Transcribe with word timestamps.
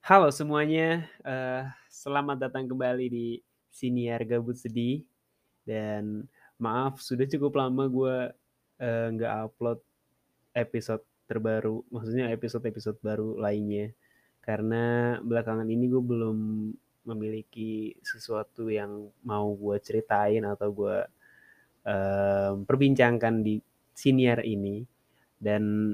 Halo 0.00 0.32
semuanya, 0.32 1.04
eee, 1.28 1.68
selamat 1.92 2.48
datang 2.48 2.64
kembali 2.64 3.06
di 3.12 3.26
Siniar 3.68 4.24
Gabut 4.24 4.56
Sedih, 4.56 5.04
dan 5.68 6.24
maaf 6.56 7.04
sudah 7.04 7.28
cukup 7.28 7.60
lama 7.60 7.84
gue, 7.84 8.16
eee, 8.80 9.06
nggak 9.12 9.32
upload 9.44 9.76
episode 10.56 11.04
terbaru, 11.28 11.84
maksudnya 11.92 12.32
episode-episode 12.32 12.96
baru 13.04 13.36
lainnya. 13.36 13.92
Karena 14.40 15.20
belakangan 15.20 15.68
ini 15.68 15.92
gue 15.92 16.00
belum 16.00 16.38
memiliki 17.04 17.92
sesuatu 18.00 18.72
yang 18.72 19.04
mau 19.20 19.52
gue 19.52 19.76
ceritain 19.84 20.40
atau 20.48 20.72
gue, 20.72 20.96
mmm, 21.84 22.64
perbincangkan 22.64 23.44
di 23.44 23.60
Siniar 23.92 24.48
ini. 24.48 24.80
Dan 25.36 25.92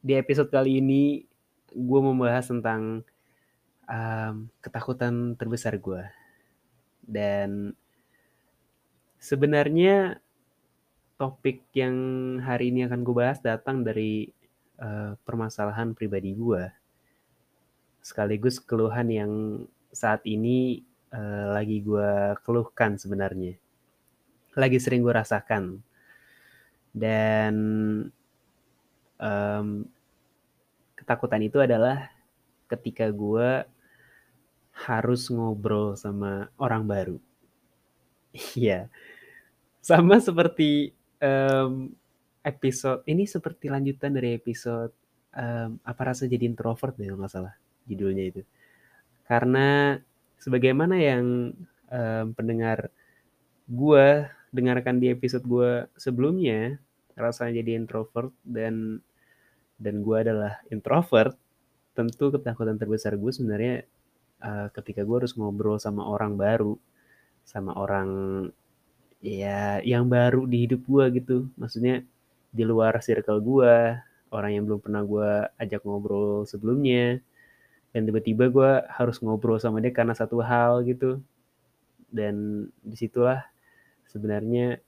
di 0.00 0.12
episode 0.16 0.48
kali 0.48 0.80
ini 0.80 1.28
gue 1.74 2.00
membahas 2.02 2.44
tentang, 2.48 3.04
mmm, 3.88 4.34
ketakutan 4.64 5.36
terbesar 5.38 5.74
gue. 5.78 6.02
Dan 7.02 7.74
sebenarnya 9.22 10.18
topik 11.20 11.58
yang 11.80 11.96
hari 12.46 12.64
ini 12.74 12.80
akan 12.88 13.00
gue 13.06 13.14
bahas 13.20 13.38
datang 13.40 13.76
dari, 13.88 14.28
eee, 14.84 15.12
permasalahan 15.26 15.88
pribadi 15.98 16.30
gue. 16.36 16.62
Sekaligus 18.02 18.56
keluhan 18.60 19.08
yang 19.10 19.32
saat 19.94 20.22
ini, 20.28 20.82
eee, 21.14 21.44
lagi 21.56 21.78
gue 21.88 22.10
keluhkan 22.44 22.98
sebenarnya. 23.02 23.54
Lagi 24.60 24.78
sering 24.84 25.02
gue 25.06 25.14
rasakan. 25.14 25.64
Dan, 26.92 27.54
mmm, 29.20 29.68
ketakutan 31.02 31.42
itu 31.42 31.58
adalah 31.58 32.08
ketika 32.70 33.10
gue 33.10 33.66
harus 34.72 35.28
ngobrol 35.28 35.98
sama 35.98 36.48
orang 36.56 36.86
baru. 36.86 37.18
Iya, 38.56 38.88
sama 39.84 40.16
seperti, 40.16 40.88
mmm, 41.20 41.92
episode 42.40 43.04
ini 43.04 43.28
seperti 43.28 43.68
lanjutan 43.68 44.16
dari 44.16 44.40
episode, 44.40 44.96
mmm, 45.36 45.84
Apa 45.84 46.02
Rasanya 46.08 46.40
Jadi 46.40 46.44
Introvert 46.48 46.96
deh 46.96 47.12
kalau 47.12 47.20
nggak 47.20 47.32
salah 47.32 47.54
judulnya 47.84 48.24
itu. 48.24 48.42
Karena 49.28 50.00
sebagaimana 50.40 50.96
yang, 50.96 51.52
eee, 51.92 52.24
pendengar 52.32 52.88
gue 53.68 54.06
dengarkan 54.52 54.96
di 54.96 55.12
episode 55.12 55.44
gue 55.44 55.84
sebelumnya, 56.00 56.80
Rasanya 57.12 57.60
Jadi 57.60 57.76
Introvert 57.76 58.32
dan 58.48 59.04
dan 59.84 59.94
gue 60.06 60.16
adalah 60.24 60.52
introvert, 60.74 61.34
tentu 61.98 62.26
ketakutan 62.34 62.76
terbesar 62.80 63.12
gue 63.22 63.32
sebenarnya, 63.38 63.74
eee, 64.46 64.66
ketika 64.76 65.02
gue 65.08 65.16
harus 65.20 65.34
ngobrol 65.38 65.78
sama 65.82 66.02
orang 66.14 66.34
baru, 66.38 66.74
sama 67.46 67.72
orang, 67.76 68.10
ya 69.22 69.78
yang 69.84 70.04
baru 70.10 70.42
di 70.50 70.66
hidup 70.68 70.82
gue 70.86 71.04
gitu. 71.22 71.36
Maksudnya 71.60 72.02
di 72.52 72.64
luar 72.66 72.94
circle 73.06 73.40
gue, 73.42 73.76
orang 74.34 74.50
yang 74.56 74.64
belum 74.68 74.80
pernah 74.84 75.02
gue 75.06 75.30
ajak 75.62 75.82
ngobrol 75.86 76.44
sebelumnya, 76.48 77.20
dan 77.94 78.02
tiba-tiba 78.08 78.44
gue 78.52 78.70
harus 78.98 79.18
ngobrol 79.24 79.58
sama 79.60 79.78
dia 79.84 79.92
karena 79.94 80.14
satu 80.16 80.40
hal 80.44 80.84
gitu. 80.88 81.20
Dan 82.12 82.68
di 82.84 82.96
situlah 82.98 83.40
sebenarnya 84.10 84.80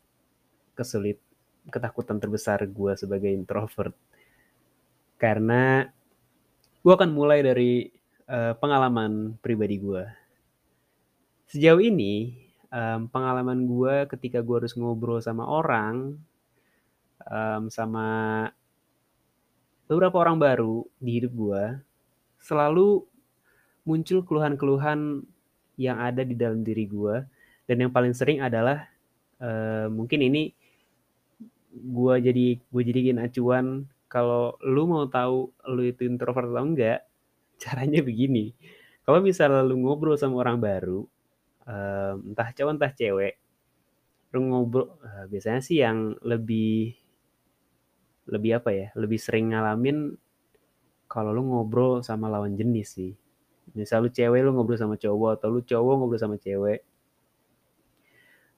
kesulit 0.79 1.19
ketakutan 1.71 2.19
terbesar 2.23 2.61
gue 2.69 2.93
sebagai 2.99 3.31
introvert. 3.33 3.95
Karena 5.21 5.87
gue 6.83 6.93
akan 6.95 7.11
mulai 7.15 7.41
dari, 7.45 7.87
eee, 8.29 8.53
pengalaman 8.59 9.39
pribadi 9.41 9.77
gue. 9.81 10.05
Sejauh 11.51 11.81
ini, 11.81 12.33
mmm, 12.73 13.13
pengalaman 13.13 13.69
gue 13.69 14.09
ketika 14.17 14.41
gue 14.41 14.65
harus 14.65 14.73
ngobrol 14.75 15.21
sama 15.21 15.45
orang, 15.45 16.17
mmm, 17.27 17.69
sama 17.73 18.07
beberapa 19.89 20.17
orang 20.25 20.41
baru 20.41 20.89
di 20.97 21.21
hidup 21.21 21.33
gue, 21.37 21.65
selalu 22.41 23.05
muncul 23.89 24.25
keluhan-keluhan 24.25 25.25
yang 25.81 25.99
ada 26.01 26.23
di 26.25 26.35
dalam 26.37 26.63
diri 26.65 26.87
gue, 26.89 27.25
dan 27.69 27.77
yang 27.83 27.93
paling 27.93 28.13
sering 28.17 28.41
adalah, 28.45 28.89
eee, 29.41 29.89
mungkin 29.93 30.21
ini 30.25 30.53
gue 31.75 32.15
jadi 32.23 32.47
gue 32.61 32.83
jadiin 32.87 33.19
acuan 33.23 33.89
kalau 34.15 34.55
lu 34.63 34.83
mau 34.87 35.05
tahu 35.11 35.51
lu 35.75 35.83
itu 35.91 36.07
introvert 36.07 36.47
atau 36.51 36.63
enggak, 36.65 37.01
caranya 37.63 38.01
begini, 38.09 38.55
kalau 39.07 39.21
misalnya 39.25 39.63
lu 39.67 39.77
ngobrol 39.83 40.17
sama 40.21 40.37
orang 40.47 40.59
baru, 40.63 41.01
mmm, 41.69 42.35
entah 42.35 42.49
cowok 42.57 42.73
entah 42.77 42.93
cewek, 42.95 43.35
lu 44.35 44.41
ngobrol 44.51 44.87
eee, 45.07 45.25
biasanya 45.33 45.61
sih 45.65 45.79
yang 45.85 45.99
lebih 46.25 46.95
lebih 48.33 48.51
apa 48.61 48.71
ya, 48.73 48.87
lebih 48.97 49.21
sering 49.21 49.53
ngalamin 49.53 50.17
kalau 51.13 51.31
lu 51.37 51.43
ngobrol 51.51 51.93
sama 52.09 52.27
lawan 52.35 52.55
jenis 52.61 52.89
sih. 52.97 53.13
Misal 53.79 53.99
lu 54.07 54.11
cewek 54.13 54.41
lu 54.45 54.51
ngobrol 54.57 54.79
sama 54.81 54.97
cowok 55.05 55.31
atau 55.41 55.49
lu 55.55 55.61
cowok 55.65 55.95
ngobrol 55.99 56.21
sama 56.23 56.37
cewek. 56.41 56.81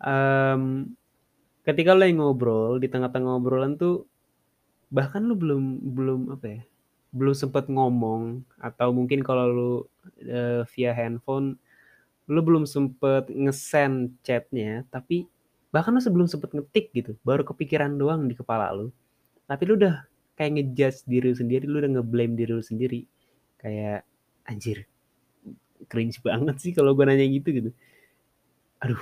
Mmm, 0.00 0.92
ketika 1.66 1.90
lu 1.96 2.00
lagi 2.04 2.14
ngobrol, 2.18 2.72
di 2.82 2.88
tengah-tengah 2.92 3.32
obrolan 3.40 3.74
tuh, 3.80 4.06
bahkan 4.92 5.22
lu 5.26 5.34
belum 5.38 5.82
belum 5.96 6.20
apa 6.34 6.46
ya, 6.60 6.62
belum 7.14 7.34
sempet 7.36 7.66
ngomong 7.72 8.44
atau 8.62 8.90
mungkin 8.94 9.22
kalau 9.26 9.46
lu, 9.50 9.72
eee, 10.22 10.62
via 10.76 10.92
handphone, 10.96 11.58
lu 12.30 12.40
belum 12.44 12.64
sempet 12.68 13.28
nge-send 13.32 14.16
chat-nya, 14.26 14.84
tapi 14.92 15.26
bahkan 15.74 15.94
lu 15.96 16.02
sebelum 16.02 16.28
sempet 16.30 16.52
ngetik 16.56 16.92
gitu, 16.96 17.12
baru 17.26 17.42
kepikiran 17.46 17.94
doang 17.98 18.26
di 18.30 18.34
kepala 18.38 18.72
lu, 18.74 18.90
tapi 19.50 19.64
lu 19.68 19.76
udah 19.80 20.04
kayak 20.38 20.52
nge-judge 20.60 21.00
diri 21.10 21.26
lu 21.32 21.38
sendiri, 21.38 21.64
lu 21.68 21.78
udah 21.82 21.92
nge-blame 22.00 22.34
diri 22.38 22.52
lu 22.56 22.64
sendiri. 22.64 23.04
Kayak, 23.60 24.04
"Anjir, 24.48 24.86
cringe 25.90 26.18
banget 26.24 26.56
sih 26.62 26.72
kalau 26.76 26.92
gua 26.98 27.06
nanya 27.10 27.26
gitu," 27.28 27.48
gitu. 27.54 27.70
"Aduh, 28.84 29.00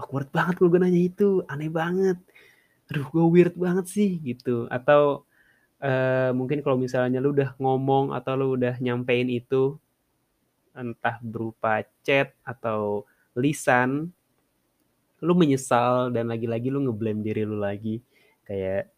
awkward 0.00 0.28
banget 0.32 0.56
kalau 0.56 0.72
gua 0.72 0.82
nanya 0.88 1.02
itu, 1.04 1.44
aneh 1.52 1.68
banget. 1.68 2.16
Aduh, 2.92 3.08
gua 3.08 3.24
weird 3.32 3.54
banget 3.56 3.86
sih," 3.88 4.20
gitu. 4.20 4.68
Atau, 4.68 5.24
eee, 5.80 6.30
mungkin 6.36 6.60
kalau 6.64 6.76
misalnya 6.80 7.18
lu 7.24 7.32
udah 7.36 7.56
ngomong 7.62 8.12
atau 8.16 8.34
lu 8.36 8.56
udah 8.60 8.76
nyampein 8.84 9.28
itu, 9.32 9.80
entah 10.76 11.16
berupa 11.24 11.82
chat 12.06 12.32
atau 12.44 13.04
lisan, 13.38 14.12
lu 15.24 15.34
menyesal 15.38 16.10
dan 16.14 16.28
lagi-lagi 16.32 16.68
lu 16.72 16.84
nge-blame 16.88 17.22
diri 17.24 17.42
lu 17.48 17.58
lagi, 17.60 18.02
kayak, 18.48 18.90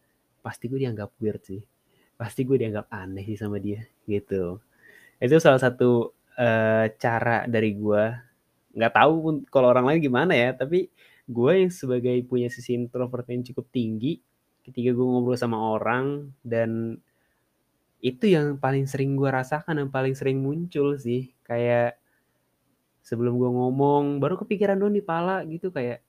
"Pasti 0.45 0.67
gue 0.73 0.81
dianggap 0.83 1.15
weird 1.23 1.43
sih, 1.47 1.63
pasti 2.19 2.43
gue 2.49 2.57
dianggap 2.61 2.89
aneh 2.93 3.25
sih 3.29 3.39
sama 3.41 3.59
dia," 3.63 3.83
gitu. 4.11 4.61
Itu 5.23 5.37
salah 5.43 5.61
satu, 5.63 6.13
eee, 6.39 6.95
cara 7.01 7.47
dari 7.51 7.73
gua, 7.79 8.15
nggak 8.77 8.95
tahu 8.97 9.15
kalau 9.53 9.69
orang 9.75 9.87
lain 9.91 10.01
gimana 10.05 10.35
ya, 10.37 10.51
tapi 10.57 10.89
gue 11.29 11.53
yang 11.67 11.73
sebagai 11.73 12.17
punya 12.29 12.49
sisi 12.53 12.77
introvert 12.77 13.27
yang 13.31 13.43
cukup 13.47 13.67
tinggi, 13.73 14.21
ketika 14.65 14.91
gue 14.97 15.07
ngobrol 15.07 15.37
sama 15.39 15.57
orang 15.61 16.33
dan 16.45 17.01
itu 18.03 18.25
yang 18.35 18.59
paling 18.59 18.85
sering 18.91 19.15
gue 19.15 19.31
rasakan, 19.31 19.81
yang 19.87 19.91
paling 19.93 20.15
sering 20.19 20.41
muncul 20.43 20.97
sih. 20.99 21.31
Kayak 21.47 21.99
sebelum 23.05 23.37
gue 23.37 23.51
ngomong, 23.53 24.17
baru 24.17 24.41
kepikiran 24.41 24.81
doang 24.81 24.97
di 24.97 25.05
pala 25.05 25.45
gitu 25.45 25.69
kayak, 25.69 26.01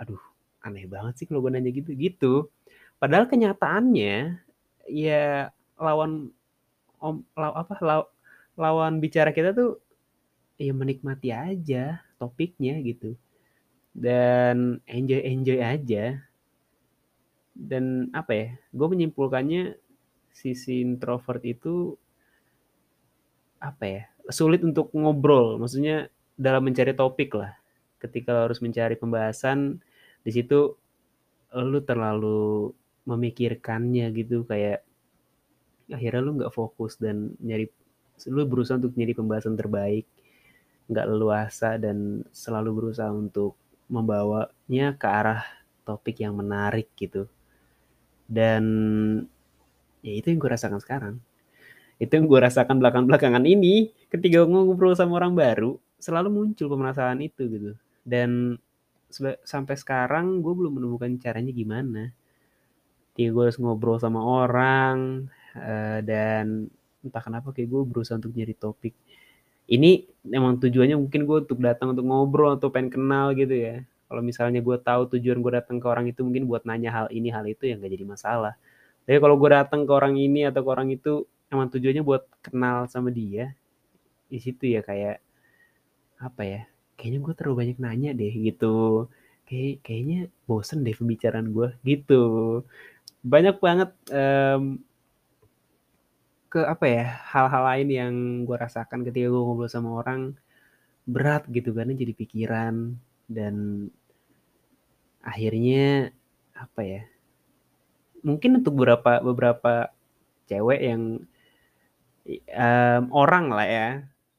"Aduh, 0.00 0.20
aneh 0.64 0.84
banget 0.90 1.20
sih 1.22 1.26
kalau 1.28 1.40
gue 1.44 1.52
nanya 1.56 1.72
gitu," 1.72 1.92
gitu. 1.96 2.34
Padahal 3.00 3.28
kenyataannya, 3.30 4.40
ya 4.92 5.48
lawan 5.80 6.32
om 7.02 7.24
law 7.38 7.52
apa, 7.56 7.74
law 7.84 8.02
lawan 8.58 9.00
bicara 9.04 9.32
kita 9.36 9.52
tuh, 9.56 9.80
ya 10.60 10.72
menikmati 10.76 11.30
aja 11.34 12.00
topiknya 12.20 12.78
gitu, 12.84 13.16
dan 13.94 14.82
enjoy-enjoy 14.90 15.62
aja. 15.62 16.18
Dan 17.54 18.10
apa 18.10 18.32
ya, 18.34 18.48
gue 18.74 18.86
menyimpulkannya 18.90 19.78
sisi 20.34 20.82
introvert 20.82 21.40
itu 21.46 21.94
apa 23.62 23.84
ya, 23.86 24.02
sulit 24.28 24.60
untuk 24.66 24.90
ngobrol, 24.92 25.56
maksudnya 25.62 26.10
dalam 26.34 26.66
mencari 26.66 26.92
topik 26.92 27.38
lah. 27.38 27.54
Ketika 28.02 28.44
harus 28.44 28.60
mencari 28.60 28.98
pembahasan, 28.98 29.80
di 30.26 30.30
situ 30.34 30.74
lu 31.54 31.80
terlalu 31.86 32.74
memikirkannya 33.06 34.10
gitu, 34.12 34.42
kayak 34.44 34.82
akhirnya 35.88 36.20
lu 36.20 36.42
nggak 36.42 36.52
fokus 36.52 36.98
dan 36.98 37.38
nyari 37.38 37.70
lu 38.28 38.42
berusaha 38.44 38.76
untuk 38.76 38.98
nyari 38.98 39.14
pembahasan 39.14 39.54
terbaik, 39.54 40.04
nggak 40.90 41.06
leluasa 41.08 41.78
dan 41.78 42.26
selalu 42.34 42.70
berusaha 42.76 43.08
untuk 43.14 43.56
membawanya 43.88 44.96
ke 44.96 45.06
arah 45.06 45.42
topik 45.84 46.24
yang 46.24 46.34
menarik 46.34 46.88
gitu. 46.96 47.28
Dan 48.24 48.64
ya 50.00 50.12
itu 50.12 50.32
yang 50.32 50.40
gue 50.40 50.50
rasakan 50.50 50.80
sekarang. 50.80 51.14
Itu 52.00 52.18
yang 52.18 52.26
gue 52.26 52.40
rasakan 52.40 52.82
belakang-belakangan 52.82 53.44
ini, 53.46 53.92
ketika 54.10 54.42
ngobrol 54.44 54.96
sama 54.98 55.20
orang 55.22 55.36
baru, 55.36 55.78
selalu 56.00 56.28
muncul 56.32 56.66
permasalahan 56.68 57.22
itu 57.22 57.42
gitu. 57.46 57.72
Dan 58.02 58.58
sampai 59.46 59.76
sekarang 59.78 60.42
gue 60.42 60.52
belum 60.52 60.82
menemukan 60.82 61.14
caranya 61.22 61.52
gimana. 61.54 62.10
Ketika 63.14 63.30
gue 63.30 63.44
harus 63.46 63.58
ngobrol 63.62 64.02
sama 64.02 64.20
orang 64.20 65.30
uh, 65.54 66.02
dan 66.02 66.66
entah 67.04 67.22
kenapa 67.22 67.54
kayak 67.54 67.70
gue 67.70 67.82
berusaha 67.86 68.18
untuk 68.18 68.34
nyari 68.34 68.56
topik. 68.58 68.96
Ini 69.64 70.04
emang 70.28 70.60
tujuannya 70.60 70.96
mungkin 71.00 71.24
gue 71.24 71.38
untuk 71.48 71.60
datang 71.60 71.96
untuk 71.96 72.04
ngobrol 72.04 72.56
atau 72.60 72.68
pengen 72.68 72.92
kenal 72.92 73.32
gitu 73.32 73.52
ya. 73.56 73.84
Kalau 74.08 74.20
misalnya 74.20 74.60
gue 74.60 74.76
tahu 74.76 75.16
tujuan 75.16 75.40
gue 75.40 75.52
datang 75.56 75.80
ke 75.80 75.86
orang 75.88 76.06
itu 76.12 76.20
mungkin 76.20 76.44
buat 76.44 76.68
nanya 76.68 76.92
hal 76.92 77.06
ini 77.08 77.32
hal 77.32 77.48
itu 77.48 77.66
ya 77.66 77.74
nggak 77.80 77.92
jadi 77.96 78.04
masalah. 78.04 78.54
Tapi 79.08 79.18
kalau 79.20 79.36
gue 79.40 79.50
datang 79.52 79.88
ke 79.88 79.92
orang 79.92 80.14
ini 80.20 80.44
atau 80.48 80.60
ke 80.64 80.70
orang 80.70 80.88
itu 80.92 81.24
emang 81.48 81.68
tujuannya 81.72 82.04
buat 82.04 82.24
kenal 82.44 82.88
sama 82.88 83.08
dia, 83.08 83.52
di 84.28 84.38
situ 84.40 84.68
ya 84.68 84.80
kayak 84.84 85.20
apa 86.20 86.42
ya? 86.44 86.60
Kayaknya 87.00 87.20
gue 87.24 87.32
terlalu 87.36 87.56
banyak 87.64 87.78
nanya 87.80 88.10
deh 88.12 88.32
gitu. 88.32 89.08
Kayak 89.44 89.84
kayaknya 89.84 90.18
bosen 90.48 90.84
deh 90.84 90.96
pembicaraan 90.96 91.48
gue 91.52 91.68
gitu. 91.84 92.24
Banyak 93.24 93.56
banget 93.60 93.90
um, 94.12 94.80
ke 96.54 96.62
apa 96.62 96.86
ya 96.86 97.04
hal-hal 97.34 97.62
lain 97.66 97.88
yang 97.90 98.14
gue 98.46 98.54
rasakan 98.54 99.02
ketika 99.02 99.26
gue 99.26 99.42
ngobrol 99.42 99.66
sama 99.66 99.90
orang 99.98 100.38
berat 101.02 101.42
gitu 101.50 101.74
kan 101.74 101.90
jadi 101.90 102.14
pikiran 102.14 102.94
dan 103.26 103.86
akhirnya 105.18 106.14
apa 106.54 106.80
ya 106.86 107.02
mungkin 108.22 108.62
untuk 108.62 108.78
beberapa 108.78 109.18
beberapa 109.18 109.90
cewek 110.46 110.78
yang 110.78 111.02
um, 112.54 113.02
orang 113.10 113.50
lah 113.50 113.66
ya 113.66 113.88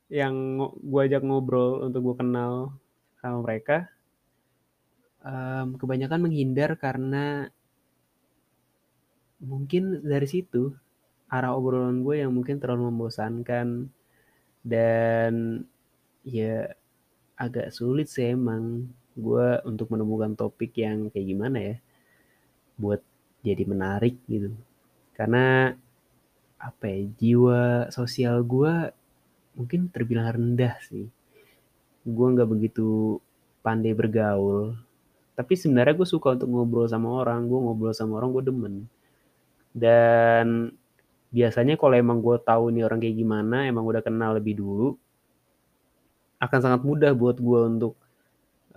yang 0.08 0.56
gue 0.72 1.02
ajak 1.12 1.20
ngobrol 1.20 1.84
untuk 1.84 2.00
gue 2.00 2.16
kenal 2.24 2.80
sama 3.20 3.44
mereka 3.44 3.92
um, 5.20 5.76
kebanyakan 5.76 6.32
menghindar 6.32 6.80
karena 6.80 7.52
mungkin 9.44 10.00
dari 10.00 10.32
situ 10.32 10.72
arah 11.30 11.54
obrolan 11.57 12.06
gue 12.06 12.22
yang 12.22 12.31
mungkin 12.33 12.62
terlalu 12.62 12.89
membosankan. 12.94 13.89
Dan 14.66 15.62
ya 16.25 16.74
agak 17.38 17.69
sulit 17.69 18.10
sih 18.10 18.33
emang 18.33 18.89
gue 19.16 19.48
untuk 19.63 19.94
menemukan 19.94 20.36
topik 20.36 20.75
yang 20.75 21.07
kayak 21.07 21.27
gimana 21.30 21.57
ya 21.62 21.75
buat 22.75 23.00
jadi 23.45 23.63
menarik 23.63 24.19
gitu. 24.27 24.51
Karena 25.16 25.72
apa 26.60 26.83
ya 26.89 27.06
jiwa 27.16 27.63
sosial 27.94 28.42
gue 28.44 28.92
mungkin 29.56 29.88
terbilang 29.94 30.36
rendah 30.36 30.75
sih. 30.83 31.07
Gue 32.04 32.27
nggak 32.33 32.50
begitu 32.50 33.19
pandai 33.63 33.95
bergaul. 33.95 34.75
Tapi 35.36 35.54
sebenarnya 35.56 35.95
gue 35.95 36.07
suka 36.07 36.36
untuk 36.36 36.48
ngobrol 36.51 36.88
sama 36.88 37.12
orang 37.24 37.48
gue 37.48 37.60
ngobrol 37.60 37.95
sama 37.95 38.19
orang 38.19 38.30
gue 38.36 38.44
demen. 38.44 38.75
Dan 39.75 40.72
biasanya 41.36 41.76
kalau 41.76 42.00
emang 42.00 42.24
gue 42.24 42.40
tahu 42.40 42.72
nih 42.72 42.88
orang 42.88 43.04
kayak 43.04 43.18
gimana 43.20 43.68
emang 43.68 43.84
udah 43.84 44.00
kenal 44.00 44.40
lebih 44.40 44.56
dulu 44.56 44.96
akan 46.40 46.60
sangat 46.64 46.82
mudah 46.88 47.12
buat 47.12 47.38
gue 47.40 47.60
untuk 47.76 47.94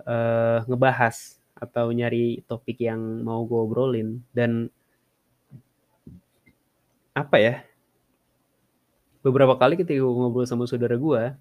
uh, 0.03 0.63
ngebahas 0.67 1.39
atau 1.59 1.91
nyari 1.91 2.39
topik 2.47 2.79
yang 2.79 2.99
mau 3.23 3.43
gue 3.43 3.59
obrolin. 3.59 4.23
Dan 4.31 4.71
apa 7.15 7.35
ya 7.35 7.55
beberapa 9.19 9.59
kali 9.59 9.75
ketika 9.75 9.99
gue 9.99 10.15
ngobrol 10.15 10.47
sama 10.47 10.63
saudara 10.63 10.95
gue 10.95 11.35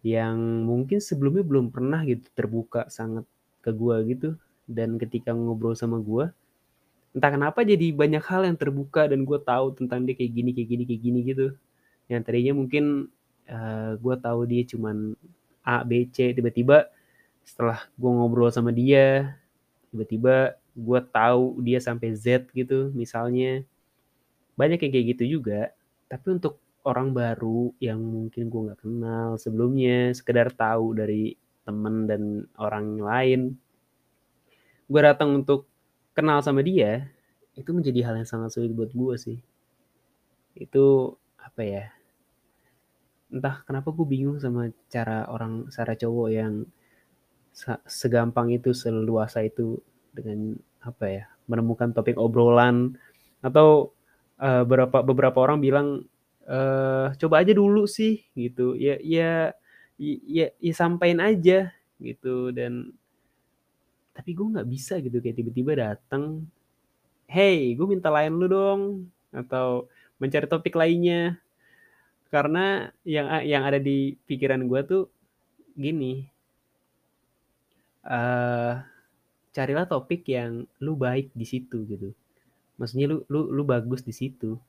yang 0.00 0.64
mungkin 0.64 1.04
sebelumnya 1.04 1.44
belum 1.44 1.68
pernah 1.68 2.00
gitu 2.08 2.24
terbuka 2.32 2.88
sangat 2.88 3.28
ke 3.60 3.74
gue 3.76 3.96
gitu 4.08 4.28
dan 4.64 4.96
ketika 4.96 5.36
ngobrol 5.36 5.76
sama 5.76 6.00
gue 6.00 6.32
entah 7.16 7.32
kenapa 7.32 7.64
jadi 7.64 7.96
banyak 7.96 8.20
hal 8.28 8.44
yang 8.44 8.60
terbuka 8.60 9.08
dan 9.08 9.24
gue 9.24 9.40
tahu 9.40 9.72
tentang 9.72 10.04
dia 10.04 10.12
kayak 10.12 10.32
gini 10.36 10.50
kayak 10.52 10.68
gini 10.68 10.82
kayak 10.84 11.02
gini 11.02 11.18
gitu. 11.24 11.46
Yang 12.12 12.22
tadinya 12.28 12.52
mungkin 12.52 12.84
uh, 13.48 13.56
eh, 13.56 13.90
gue 13.96 14.14
tahu 14.20 14.40
dia 14.44 14.62
cuman 14.68 15.16
A 15.64 15.80
B 15.82 16.04
C 16.12 16.36
tiba-tiba 16.36 16.92
setelah 17.48 17.88
gue 17.96 18.10
ngobrol 18.10 18.52
sama 18.52 18.68
dia 18.70 19.38
tiba-tiba 19.88 20.60
gue 20.76 21.00
tahu 21.08 21.64
dia 21.64 21.80
sampai 21.80 22.12
Z 22.12 22.52
gitu 22.52 22.92
misalnya. 22.92 23.64
Banyak 24.60 24.84
yang 24.84 24.92
kayak 24.92 25.06
gitu 25.16 25.40
juga. 25.40 25.72
Tapi 26.12 26.36
untuk 26.36 26.60
orang 26.84 27.16
baru 27.16 27.72
yang 27.80 27.98
mungkin 27.98 28.46
gue 28.52 28.60
nggak 28.70 28.80
kenal 28.84 29.40
sebelumnya 29.40 30.12
sekedar 30.14 30.52
tahu 30.54 30.94
dari 30.94 31.34
temen 31.66 32.06
dan 32.06 32.46
orang 32.62 32.94
lain 33.02 33.58
gue 34.86 35.00
datang 35.02 35.42
untuk 35.42 35.66
kenal 36.16 36.40
sama 36.40 36.64
dia 36.64 37.12
itu 37.52 37.70
menjadi 37.76 38.08
hal 38.08 38.14
yang 38.20 38.28
sangat 38.28 38.56
sulit 38.56 38.72
buat 38.72 38.90
gue 38.92 39.14
sih. 39.20 39.38
Itu 40.56 41.16
apa 41.36 41.62
ya 41.62 41.84
entah 43.26 43.60
kenapa 43.66 43.90
gue 43.90 44.06
bingung 44.06 44.38
sama 44.38 44.70
cara 44.88 45.26
orang 45.28 45.68
cara 45.68 45.92
cowok 45.98 46.28
yang 46.30 46.64
segampang 47.88 48.52
itu, 48.52 48.76
seluasa 48.76 49.40
itu 49.40 49.80
dengan 50.12 50.56
apa 50.84 51.04
ya, 51.08 51.24
menemukan 51.48 51.92
topik 51.96 52.20
obrolan. 52.20 52.96
Atau 53.40 53.96
uh, 54.40 54.62
beberapa 54.68 55.00
beberapa 55.00 55.38
orang 55.40 55.58
bilang 55.64 56.04
uh, 56.44 57.12
coba 57.16 57.40
aja 57.40 57.56
dulu 57.56 57.88
sih 57.88 58.24
gitu. 58.36 58.76
Ya 58.76 59.00
ya 59.00 59.56
ya, 59.96 60.52
ya 60.52 60.72
sampaikan 60.76 61.24
aja 61.24 61.72
gitu. 61.96 62.52
Dan 62.52 62.92
tapi 64.16 64.32
gue 64.32 64.46
nggak 64.56 64.68
bisa 64.68 64.96
gitu 65.04 65.20
kayak 65.20 65.36
tiba-tiba 65.36 65.72
datang 65.76 66.48
hey 67.28 67.76
gue 67.76 67.86
minta 67.86 68.08
lain 68.08 68.32
lu 68.40 68.48
dong 68.48 68.82
atau 69.30 69.84
mencari 70.16 70.48
topik 70.48 70.72
lainnya 70.72 71.36
karena 72.32 72.88
yang 73.04 73.28
yang 73.44 73.62
ada 73.68 73.76
di 73.76 74.16
pikiran 74.24 74.64
gue 74.64 74.80
tuh 74.88 75.02
gini 75.76 76.24
uh, 78.06 78.80
carilah 79.50 79.88
topik 79.88 80.28
yang 80.30 80.64
lu 80.84 80.94
baik 80.94 81.34
di 81.34 81.46
situ 81.48 81.82
gitu. 81.88 82.14
Maksudnya 82.76 83.08
lu 83.08 83.24
lu 83.32 83.48
lu 83.50 83.62
bagus 83.66 84.04
di 84.04 84.14
situ. 84.14 84.60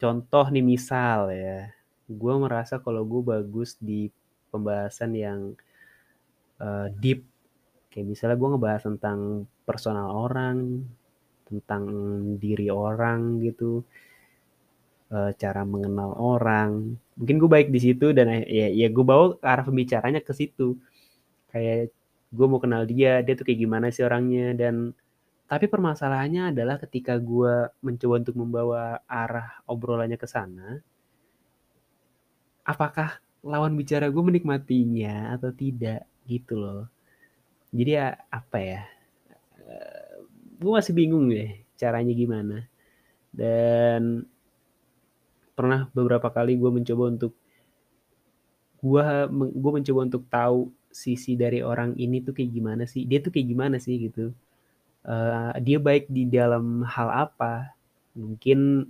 Contoh 0.00 0.46
nih 0.50 0.64
misal 0.64 1.30
ya, 1.30 1.70
gue 2.10 2.34
merasa 2.40 2.82
kalau 2.82 3.06
gue 3.06 3.22
bagus 3.22 3.78
di 3.78 4.10
pembahasan 4.50 5.12
yang 5.14 5.40
uh, 6.58 6.88
deep, 6.98 7.24
kayak 7.94 8.06
misalnya 8.10 8.34
gue 8.34 8.48
ngebahas 8.58 8.82
tentang 8.90 9.46
personal 9.62 10.10
orang, 10.10 10.82
tentang 11.46 11.84
diri 12.42 12.66
orang 12.74 13.38
gitu, 13.46 13.86
uh, 15.14 15.30
cara 15.38 15.62
mengenal 15.62 16.10
orang. 16.18 16.98
Mungkin 17.14 17.36
gue 17.38 17.50
baik 17.50 17.68
di 17.70 17.78
situ 17.78 18.10
dan 18.10 18.42
ya 18.50 18.66
ya 18.74 18.88
gue 18.90 19.04
bawa 19.06 19.38
arah 19.38 19.62
pembicaranya 19.62 20.18
ke 20.26 20.34
situ. 20.34 20.74
Kayak 21.54 21.94
gue 22.34 22.46
mau 22.50 22.58
kenal 22.58 22.82
dia 22.90 23.22
dia 23.22 23.34
tuh 23.38 23.46
kayak 23.46 23.60
gimana 23.62 23.86
sih 23.94 24.02
orangnya 24.02 24.50
dan 24.58 24.90
tapi 25.46 25.70
permasalahannya 25.70 26.50
adalah 26.50 26.82
ketika 26.82 27.14
gue 27.20 27.70
mencoba 27.78 28.14
untuk 28.26 28.36
membawa 28.42 28.98
arah 29.06 29.62
obrolannya 29.70 30.18
ke 30.18 30.26
sana 30.26 30.82
apakah 32.66 33.20
lawan 33.44 33.76
bicara 33.76 34.08
gue 34.08 34.22
menikmatinya 34.24 35.36
atau 35.36 35.52
tidak 35.52 36.08
gitu 36.26 36.56
loh 36.58 36.93
jadi 37.74 37.90
ya 37.90 38.08
apa 38.30 38.58
ya 38.62 38.82
eh, 39.66 40.22
gue 40.62 40.72
masih 40.72 40.94
bingung 40.96 41.26
deh 41.28 41.64
caranya 41.74 42.14
gimana. 42.14 42.64
Dan 43.34 44.24
pernah 45.54 45.86
beberapa 45.92 46.30
kali 46.30 46.58
gue 46.58 46.70
mencoba 46.70 47.04
untuk 47.10 47.32
gue 48.84 49.04
gue 49.54 49.72
mencoba 49.80 50.00
untuk 50.06 50.24
tahu 50.30 50.70
sisi 50.94 51.34
dari 51.34 51.62
orang 51.64 51.98
ini 51.98 52.22
tuh 52.22 52.34
kayak 52.36 52.50
gimana 52.54 52.84
sih 52.86 53.02
dia 53.06 53.18
tuh 53.18 53.34
kayak 53.34 53.48
gimana 53.50 53.76
sih 53.82 53.98
gitu. 53.98 54.30
Uh, 55.04 55.52
dia 55.60 55.76
baik 55.76 56.08
di 56.08 56.24
dalam 56.30 56.80
hal 56.86 57.28
apa? 57.28 57.74
Mungkin 58.16 58.88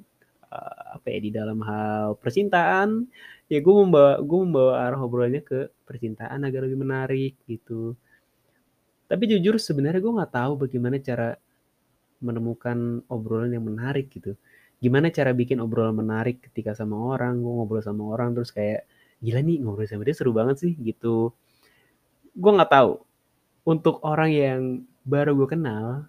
uh, 0.53 0.85
apa 1.01 1.07
ya 1.11 1.19
di 1.25 1.31
dalam 1.33 1.59
hal 1.65 2.15
percintaan. 2.21 3.09
Ya 3.49 3.59
gue 3.65 3.75
membawa 3.75 4.21
gue 4.21 4.39
membawa 4.45 4.73
arah 4.89 5.01
obrolannya 5.01 5.43
ke 5.43 5.73
percintaan 5.89 6.45
agar 6.45 6.69
lebih 6.69 6.81
menarik 6.81 7.35
gitu 7.49 7.97
tapi 9.05 9.29
jujur 9.29 9.61
sebenarnya 9.61 10.01
gue 10.01 10.13
nggak 10.17 10.33
tahu 10.33 10.53
bagaimana 10.67 10.97
cara 11.01 11.37
menemukan 12.25 13.05
obrolan 13.13 13.53
yang 13.53 13.65
menarik 13.65 14.09
gitu. 14.09 14.33
Gimana 14.81 15.13
cara 15.13 15.33
bikin 15.37 15.61
obrolan 15.61 15.97
menarik 15.97 16.41
ketika 16.51 16.73
sama 16.73 16.97
orang 16.97 17.41
gue 17.41 17.53
ngobrol 17.53 17.85
sama 17.85 18.09
orang 18.09 18.33
terus 18.33 18.51
kayak 18.53 18.89
gila 19.21 19.41
nih 19.45 19.61
ngobrol 19.61 19.85
sama 19.89 20.09
dia 20.09 20.17
seru 20.17 20.33
banget 20.33 20.57
sih 20.65 20.73
gitu. 20.81 21.37
Gue 22.33 22.53
nggak 22.53 22.73
tahu. 22.73 23.05
Untuk 23.65 24.01
orang 24.05 24.31
yang 24.33 24.61
baru 25.05 25.37
gue 25.37 25.49
kenal 25.49 26.09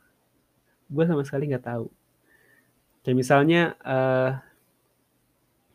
gue 0.87 1.03
sama 1.03 1.23
sekali 1.27 1.51
nggak 1.51 1.67
tahu. 1.67 1.87
Kayak 3.03 3.17
misalnya 3.19 3.61
uh, 3.83 4.39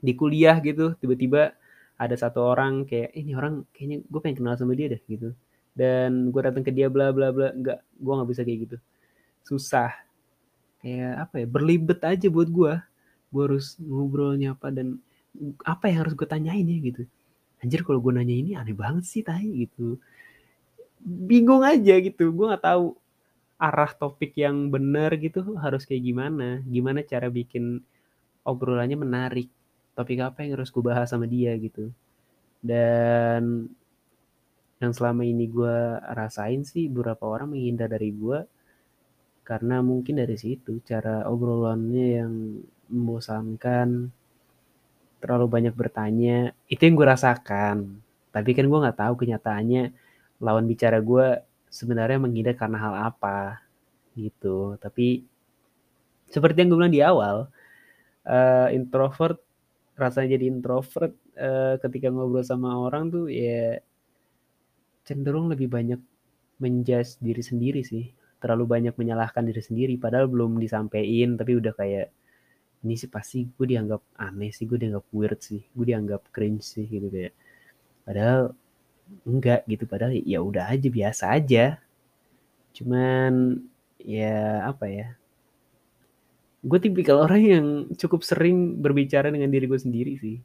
di 0.00 0.12
kuliah 0.16 0.56
gitu 0.64 0.96
tiba-tiba 0.96 1.52
ada 2.00 2.16
satu 2.16 2.40
orang 2.40 2.88
kayak 2.88 3.12
ini 3.12 3.36
orang 3.36 3.68
kayaknya 3.76 4.00
gue 4.08 4.20
pengen 4.24 4.36
kenal 4.40 4.56
sama 4.56 4.72
dia 4.72 4.88
deh 4.88 5.02
gitu 5.04 5.36
dan 5.80 6.28
gue 6.28 6.40
datang 6.44 6.60
ke 6.60 6.68
dia 6.68 6.92
bla 6.92 7.08
bla 7.08 7.32
bla. 7.32 7.56
Nggak 7.56 7.78
gue 7.80 8.12
nggak 8.12 8.28
bisa 8.28 8.42
kayak 8.44 8.58
gitu. 8.68 8.76
Susah. 9.40 9.96
Kayak 10.84 11.28
apa 11.28 11.34
ya 11.40 11.46
berlibet 11.49 12.00
aja 12.04 12.28
buat 12.28 12.49
gue 12.52 12.72
gue 13.30 13.42
harus 13.46 13.78
ngobrolnya 13.78 14.58
apa 14.58 14.75
dan 14.75 14.99
apa 15.62 15.87
yang 15.87 16.04
harus 16.04 16.14
gue 16.18 16.26
tanyain 16.26 16.66
ya 16.66 16.78
gitu. 16.82 17.02
Anjir 17.62 17.87
kalau 17.87 18.02
gue 18.02 18.12
nanya 18.12 18.34
ini 18.34 18.50
aneh 18.58 18.75
banget 18.75 19.06
sih 19.06 19.22
tai 19.22 19.46
gitu. 19.64 19.96
Bingung 21.00 21.62
aja 21.62 21.94
gitu. 22.02 22.34
Gue 22.34 22.50
nggak 22.50 22.66
tahu 22.66 22.99
arah 23.60 23.92
topik 23.94 24.34
yang 24.34 24.72
benar 24.72 25.14
gitu 25.16 25.54
harus 25.56 25.87
kayak 25.87 26.02
gimana. 26.02 26.60
Gimana 26.66 27.06
cara 27.06 27.30
bikin 27.30 27.80
obrolannya 28.42 28.99
menarik. 28.99 29.49
Topik 29.94 30.18
apa 30.18 30.42
yang 30.42 30.58
harus 30.58 30.72
gue 30.75 30.82
bahas 30.82 31.06
sama 31.12 31.30
dia 31.30 31.54
gitu. 31.60 31.94
Dan 32.58 33.70
yang 34.80 34.92
selama 34.96 35.22
ini 35.28 35.44
gue 35.46 35.76
rasain 36.16 36.64
sih 36.64 36.88
beberapa 36.88 37.28
orang 37.28 37.52
menghindar 37.52 37.92
dari 37.92 38.10
gue 38.16 38.38
karena 39.44 39.84
mungkin 39.84 40.16
dari 40.16 40.37
situ 40.40 40.80
cara 40.87 41.28
obrolannya 41.28 42.06
yang 42.22 42.32
membosankan 42.88 44.08
terlalu 45.20 45.46
banyak 45.46 45.75
bertanya. 45.76 46.56
Itu 46.66 46.88
yang 46.88 46.96
gue 46.96 47.06
rasakan. 47.06 47.76
Tapi 48.32 48.50
kan 48.56 48.64
gue 48.66 48.78
nggak 48.78 48.99
tahu 48.99 49.14
kenyataannya 49.20 49.92
lawan 50.40 50.64
bicara 50.64 50.99
gue 51.04 51.44
sebenarnya 51.68 52.18
menghindar 52.18 52.56
karena 52.56 52.78
hal 52.80 52.94
apa 53.12 53.60
gitu. 54.16 54.80
Tapi 54.80 55.22
seperti 56.30 56.56
yang 56.64 56.68
gue 56.72 56.78
bilang 56.80 56.94
di 56.94 57.02
awal 57.04 57.37
uh, 58.25 58.68
introvert 58.72 59.42
rasanya 59.99 60.40
jadi 60.40 60.49
introvert 60.49 61.12
uh, 61.37 61.76
ketika 61.82 62.08
ngobrol 62.08 62.40
sama 62.46 62.72
orang 62.80 63.12
tuh 63.12 63.26
ya 63.28 63.82
cenderung 65.07 65.50
lebih 65.52 65.69
banyak 65.71 66.00
menjudge 66.61 67.19
diri 67.21 67.42
sendiri 67.42 67.80
sih. 67.85 68.12
Terlalu 68.40 68.64
banyak 68.69 68.95
menyalahkan 68.97 69.45
diri 69.45 69.61
sendiri 69.61 69.95
padahal 70.00 70.28
belum 70.28 70.57
disampaikan 70.61 71.37
tapi 71.37 71.52
udah 71.61 71.73
kayak 71.76 72.09
ini 72.80 72.97
sih 72.97 73.12
pasti 73.12 73.45
gue 73.45 73.66
dianggap 73.76 74.00
aneh 74.16 74.49
sih 74.49 74.64
gue 74.64 74.80
dianggap 74.80 75.04
weird 75.12 75.37
sih 75.45 75.61
gue 75.61 75.85
dianggap 75.85 76.33
cringe 76.33 76.64
sih 76.64 76.88
gitu 76.88 77.09
kayak. 77.12 77.35
Padahal 78.04 78.57
enggak 79.26 79.66
gitu 79.66 79.85
padahal 79.85 80.16
ya 80.16 80.40
udah 80.40 80.73
aja 80.73 80.88
biasa 80.88 81.25
aja. 81.37 81.64
Cuman 82.73 83.61
ya 84.00 84.64
apa 84.64 84.88
ya 84.88 85.21
gue 86.61 86.78
tipikal 86.80 87.25
orang 87.25 87.40
yang 87.40 87.66
cukup 87.97 88.21
sering 88.21 88.80
berbicara 88.85 89.33
dengan 89.33 89.49
diri 89.49 89.64
gue 89.64 89.80
sendiri 89.80 90.12
sih. 90.21 90.37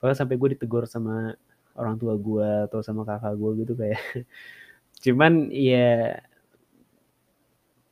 Bahkan 0.00 0.16
sampai 0.16 0.36
gue 0.36 0.48
ditegur 0.56 0.84
sama 0.84 1.32
orang 1.76 1.96
tua 2.00 2.14
gue 2.16 2.48
atau 2.68 2.80
sama 2.80 3.04
kakak 3.04 3.34
gue 3.36 3.50
gitu 3.64 3.72
kayak. 3.76 4.00
Cuman 5.04 5.52
ya 5.52 6.20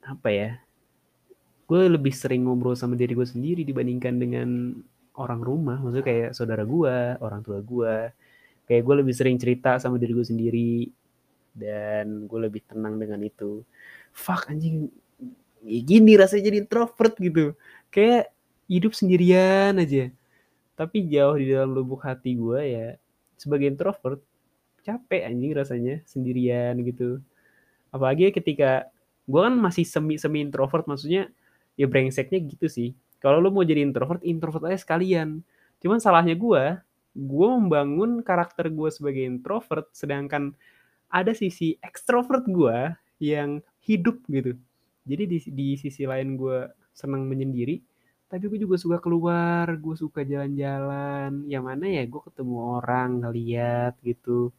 apa 0.04 0.28
ya 0.28 0.50
gue 1.64 1.80
lebih 1.88 2.12
sering 2.12 2.44
ngobrol 2.44 2.76
sama 2.76 2.92
diri 2.92 3.16
gue 3.16 3.24
sendiri 3.24 3.64
dibandingkan 3.64 4.14
dengan 4.20 4.48
orang 5.16 5.40
rumah. 5.40 5.80
Maksudnya 5.80 6.04
kayak 6.04 6.30
saudara 6.36 6.64
gue 6.66 6.96
orang 7.20 7.40
tua 7.40 7.58
gue 7.64 7.94
kayak 8.68 8.82
gue 8.84 8.94
lebih 9.04 9.14
sering 9.16 9.36
cerita 9.40 9.76
sama 9.80 9.96
diri 10.00 10.12
gue 10.16 10.26
sendiri 10.26 10.72
dan 11.56 12.28
gue 12.28 12.38
lebih 12.40 12.64
tenang 12.68 13.00
dengan 13.00 13.20
itu. 13.24 13.64
Fuck 14.12 14.50
anjing. 14.52 14.92
Ya 15.64 15.80
gini 15.80 16.12
rasanya 16.20 16.52
jadi 16.52 16.56
introvert 16.64 17.14
gitu. 17.16 17.56
Kayak 17.88 18.34
hidup 18.68 18.92
sendirian 18.92 19.80
aja. 19.80 20.12
Tapi 20.74 21.06
jauh 21.06 21.38
di 21.38 21.54
dalam 21.54 21.70
lubuk 21.72 22.02
hati 22.02 22.34
gue 22.34 22.60
ya 22.60 22.88
sebagai 23.44 23.68
introvert 23.68 24.24
capek 24.84 25.28
anjing 25.28 25.52
rasanya 25.52 26.00
sendirian 26.08 26.76
gitu. 26.84 27.20
Apalagi 27.92 28.32
ketika 28.32 28.88
gue 29.24 29.40
kan 29.40 29.56
masih 29.56 29.84
semi 29.84 30.16
semi 30.20 30.44
introvert 30.44 30.84
maksudnya 30.88 31.28
ya 31.76 31.84
brengseknya 31.88 32.40
gitu 32.44 32.68
sih. 32.68 32.96
Kalau 33.20 33.40
lo 33.40 33.48
mau 33.52 33.64
jadi 33.64 33.80
introvert 33.84 34.20
introvert 34.24 34.64
aja 34.68 34.80
sekalian. 34.80 35.44
Cuman 35.80 36.00
salahnya 36.00 36.36
gue 36.36 36.80
gue 37.14 37.48
membangun 37.48 38.20
karakter 38.26 38.68
gue 38.74 38.90
sebagai 38.90 39.22
introvert 39.22 39.86
sedangkan 39.94 40.52
ada 41.08 41.30
sisi 41.30 41.78
ekstrovert 41.78 42.44
gue 42.50 42.90
yang 43.22 43.62
hidup 43.84 44.18
gitu. 44.26 44.58
Jadi 45.04 45.22
di, 45.28 45.38
di 45.52 45.68
sisi 45.78 46.08
lain 46.08 46.34
gue 46.34 46.68
senang 46.90 47.28
menyendiri 47.28 47.78
tapi 48.34 48.50
gue 48.50 48.66
juga 48.66 48.74
suka 48.74 48.98
keluar 48.98 49.70
gue 49.78 49.94
suka 49.94 50.26
jalan-jalan. 50.26 51.46
Yang 51.46 51.64
mana 51.70 51.84
ya 51.86 52.02
gue 52.02 52.18
ketemu 52.26 52.56
orang 52.82 53.08
ngeliat 53.22 53.94
gitu. 54.02 54.50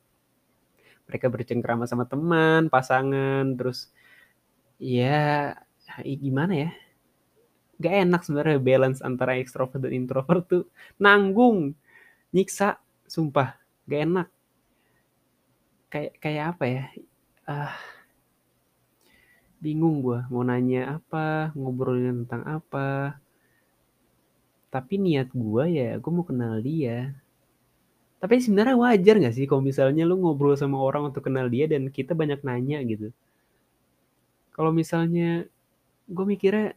Mereka 1.11 1.27
bercengkrama 1.27 1.83
sama 1.83 2.07
teman 2.07 2.71
pasangan 2.71 3.43
terus 3.59 3.91
ya 4.79 5.59
gimana 6.23 6.53
ya? 6.55 6.71
Gak 7.83 7.95
enak 8.07 8.21
sebenarnya 8.23 8.63
balance 8.63 9.03
antara 9.03 9.35
ekstrovert 9.35 9.83
dan 9.83 9.91
introvert 9.91 10.47
tuh. 10.47 10.63
Nanggung 10.95 11.75
nyiksa 12.31 12.79
sumpah 13.11 13.59
gak 13.91 14.01
enak. 14.07 14.27
Kayak 15.91 16.11
kayak 16.23 16.45
apa 16.55 16.63
ya? 16.63 16.83
Ah 17.43 17.75
uh, 17.75 17.75
bingung 19.59 19.99
gue 19.99 20.23
mau 20.31 20.47
nanya 20.47 21.01
apa 21.01 21.51
ngobrolin 21.59 22.23
tentang 22.23 22.43
apa 22.45 23.17
tapi 24.75 24.99
niat 24.99 25.31
gue 25.31 25.63
ya 25.71 25.95
gue 25.95 26.11
mau 26.11 26.27
kenal 26.27 26.59
dia. 26.59 27.15
Tapi 28.19 28.43
sebenarnya 28.43 28.75
wajar 28.75 29.15
gak 29.23 29.35
sih 29.39 29.47
kalau 29.47 29.63
misalnya 29.63 30.03
lu 30.03 30.19
ngobrol 30.19 30.59
sama 30.59 30.75
orang 30.83 31.07
untuk 31.15 31.23
kenal 31.23 31.47
dia 31.47 31.63
dan 31.71 31.87
kita 31.87 32.11
banyak 32.11 32.43
nanya 32.43 32.83
gitu? 32.83 33.15
Kalau 34.51 34.75
misalnya 34.75 35.47
gue 36.11 36.25
mikirnya 36.27 36.75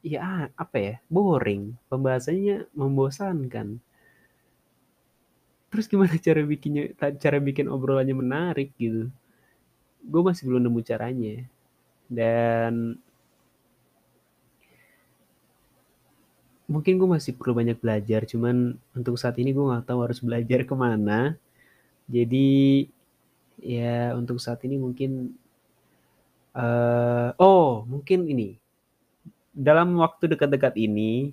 ya 0.00 0.48
apa 0.56 0.76
ya 0.80 0.94
boring. 1.12 1.76
Pembahasannya 1.92 2.72
membosankan. 2.72 3.76
Terus 5.68 5.84
gimana 5.84 6.16
cara 6.16 6.40
bikinnya 6.48 6.96
cara 6.96 7.38
bikin 7.44 7.68
obrolannya 7.68 8.16
menarik 8.16 8.72
gitu? 8.80 9.12
Gue 10.00 10.22
masih 10.24 10.48
belum 10.48 10.64
nemu 10.64 10.80
caranya. 10.80 11.44
Dan 12.08 12.96
mungkin 16.64 16.96
gue 16.96 17.08
masih 17.08 17.36
perlu 17.36 17.52
banyak 17.52 17.76
belajar 17.76 18.24
cuman 18.24 18.76
untuk 18.96 19.20
saat 19.20 19.36
ini 19.36 19.52
gue 19.52 19.64
nggak 19.64 19.84
tahu 19.84 20.00
harus 20.04 20.20
belajar 20.24 20.60
ke 20.68 20.74
mana. 20.74 21.36
Jadi 22.08 22.84
ya 23.60 24.12
untuk 24.16 24.36
saat 24.42 24.60
ini 24.66 24.76
mungkin 24.80 25.32
uh, 26.56 27.30
oh 27.40 27.84
mungkin 27.88 28.28
ini. 28.28 28.56
Dalam 29.54 29.94
waktu 30.02 30.34
dekat-dekat 30.34 30.74
ini 30.82 31.30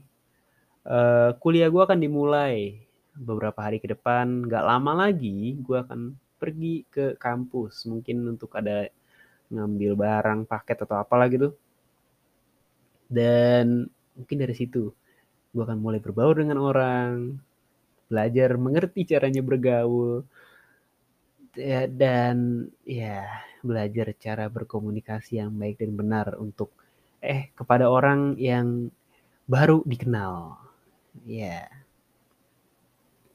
uh, 0.86 1.34
kuliah 1.42 1.68
gue 1.74 1.82
akan 1.82 2.00
dimulai 2.00 2.78
beberapa 3.18 3.60
hari 3.66 3.82
ke 3.82 3.88
depan. 3.92 4.46
Nggak 4.48 4.64
lama 4.68 5.08
lagi 5.08 5.58
gue 5.58 5.78
akan 5.80 6.16
pergi 6.38 6.86
ke 6.92 7.18
kampus. 7.18 7.88
Mungkin 7.90 8.38
untuk 8.38 8.54
ada 8.56 8.88
ngambil 9.52 9.92
barang 9.98 10.40
paket 10.48 10.78
atau 10.86 10.96
apalah 11.02 11.28
gitu. 11.28 11.52
Dan 13.12 13.90
mungkin 14.16 14.38
dari 14.40 14.56
situ 14.56 14.94
gue 15.52 15.64
akan 15.68 15.80
mulai 15.84 16.00
berbaur 16.00 16.40
dengan 16.40 16.64
orang 16.64 17.36
belajar 18.08 18.56
mengerti 18.56 19.08
caranya 19.08 19.44
bergaul 19.44 20.24
ya, 21.56 21.88
dan 21.88 22.68
ya 22.88 23.24
belajar 23.64 24.16
cara 24.16 24.48
berkomunikasi 24.48 25.40
yang 25.44 25.52
baik 25.56 25.80
dan 25.80 25.92
benar 25.96 26.28
untuk 26.40 26.72
eh 27.24 27.52
kepada 27.56 27.88
orang 27.92 28.36
yang 28.40 28.90
baru 29.48 29.84
dikenal. 29.84 30.56
Ya. 31.28 31.68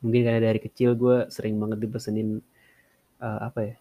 Mungkin 0.01 0.21
karena 0.25 0.41
dari 0.41 0.61
kecil 0.61 0.97
gue 0.97 1.29
sering 1.29 1.57
banget 1.61 1.79
dipesenin 1.85 2.41
uh, 3.21 3.41
apa 3.49 3.61
ya 3.65 3.77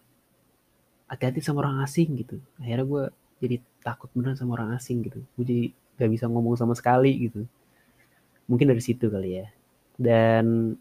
hati-hati 1.08 1.40
sama 1.40 1.64
orang 1.64 1.80
asing 1.84 2.16
gitu. 2.20 2.36
Akhirnya 2.60 2.84
gue 2.84 3.04
jadi 3.40 3.56
takut 3.80 4.12
bener 4.12 4.36
sama 4.36 4.60
orang 4.60 4.76
asing 4.76 5.04
gitu. 5.04 5.20
Gue 5.36 5.44
jadi 5.44 5.64
gak 5.96 6.10
bisa 6.12 6.24
ngomong 6.28 6.60
sama 6.60 6.76
sekali 6.76 7.28
gitu 7.28 7.48
mungkin 8.50 8.70
dari 8.70 8.82
situ 8.82 9.06
kali 9.10 9.42
ya. 9.42 9.46
Dan 9.96 10.76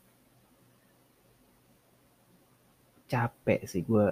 capek 3.05 3.69
sih 3.69 3.85
gue 3.85 4.07